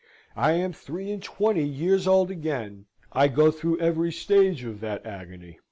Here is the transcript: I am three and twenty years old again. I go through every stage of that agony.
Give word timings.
I 0.35 0.53
am 0.53 0.73
three 0.73 1.11
and 1.11 1.21
twenty 1.21 1.63
years 1.63 2.07
old 2.07 2.31
again. 2.31 2.87
I 3.11 3.27
go 3.27 3.51
through 3.51 3.79
every 3.79 4.11
stage 4.11 4.63
of 4.63 4.79
that 4.79 5.05
agony. 5.05 5.59